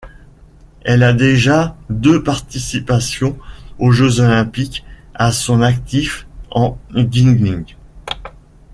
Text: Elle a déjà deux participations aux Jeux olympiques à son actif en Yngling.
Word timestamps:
Elle 0.83 1.03
a 1.03 1.13
déjà 1.13 1.77
deux 1.91 2.23
participations 2.23 3.37
aux 3.77 3.91
Jeux 3.91 4.19
olympiques 4.19 4.83
à 5.13 5.31
son 5.31 5.61
actif 5.61 6.25
en 6.49 6.79
Yngling. 6.95 7.75